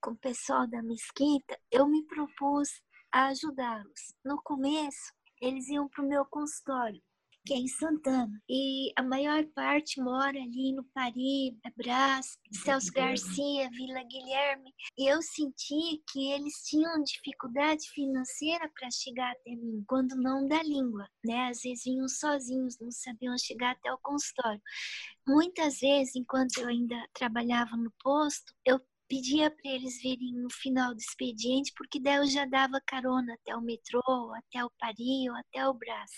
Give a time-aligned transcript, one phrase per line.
[0.00, 2.68] com o pessoal da mesquita, eu me propus
[3.12, 4.14] a ajudá-los.
[4.24, 7.02] No começo, eles iam para o meu consultório,
[7.44, 8.42] que é em Santana.
[8.48, 14.72] E a maior parte mora ali no Pari, Brás, Celso Garcia, Vila Guilherme.
[14.98, 20.62] E eu senti que eles tinham dificuldade financeira para chegar até mim, quando não da
[20.62, 21.48] língua, né?
[21.48, 24.60] Às vezes vinham sozinhos, não sabiam chegar até o consultório.
[25.26, 30.94] Muitas vezes, enquanto eu ainda trabalhava no posto, eu pedia para eles virem no final
[30.94, 34.02] do expediente, porque daí eu já dava carona até o metrô,
[34.34, 36.10] até o Paris, até o Brás,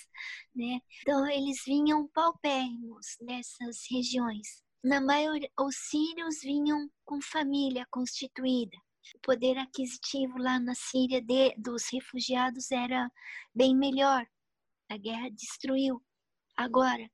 [0.55, 0.80] né?
[1.02, 4.62] Então eles vinham paupérrimos nessas regiões.
[4.82, 8.77] Na maioria, os sírios vinham com família constituída.
[9.15, 13.10] O poder aquisitivo lá na Síria de, dos refugiados era
[13.55, 14.27] bem melhor.
[14.88, 16.02] A guerra destruiu.
[16.57, 17.10] Agora,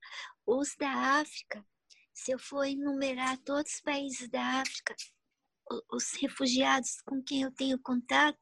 [0.46, 1.64] os da África,
[2.12, 4.94] se eu for enumerar todos os países da África,
[5.90, 8.38] os refugiados com quem eu tenho contato,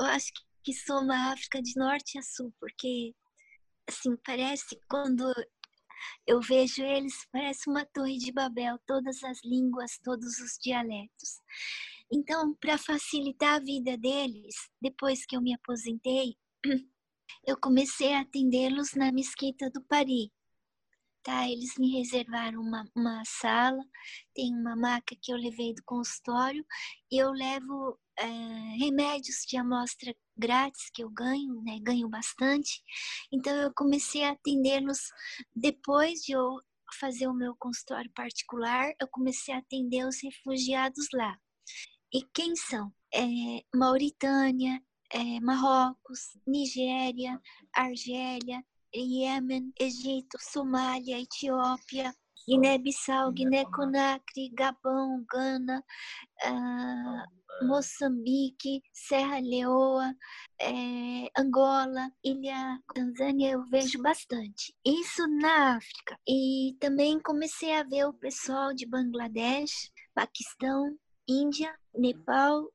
[0.00, 0.32] eu acho
[0.64, 3.14] que, soma a África de norte a sul, porque
[3.88, 5.32] assim parece quando
[6.26, 11.40] eu vejo eles parece uma torre de Babel, todas as línguas, todos os dialetos.
[12.12, 16.36] Então, para facilitar a vida deles, depois que eu me aposentei,
[17.46, 20.30] eu comecei a atendê-los na mesquita do Paris
[21.26, 21.50] tá?
[21.50, 23.82] Eles me reservaram uma, uma sala,
[24.32, 26.64] tem uma maca que eu levei do consultório
[27.10, 28.26] e eu levo é,
[28.78, 31.80] remédios de amostra grátis que eu ganho, né?
[31.82, 32.80] Ganho bastante.
[33.32, 35.00] Então eu comecei a atendê-los
[35.54, 36.60] depois de eu
[37.00, 41.36] fazer o meu consultório particular, eu comecei a atender os refugiados lá.
[42.14, 42.94] E quem são?
[43.12, 43.26] É,
[43.74, 44.80] Mauritânia,
[45.12, 47.40] é, Marrocos, Nigéria,
[47.74, 52.14] Argélia, Iêmen, Egito, Somália, Etiópia,
[52.48, 55.82] Guiné-Bissau, Guiné-Conakry, Gabão, Gana,
[56.44, 60.14] uh, Moçambique, Serra Leoa,
[60.60, 64.74] é, Angola, Ilha Tanzânia, eu vejo bastante.
[64.84, 66.18] Isso na África.
[66.28, 70.96] E também comecei a ver o pessoal de Bangladesh, Paquistão,
[71.28, 72.70] Índia, Nepal